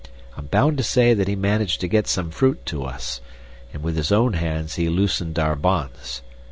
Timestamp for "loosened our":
4.89-5.55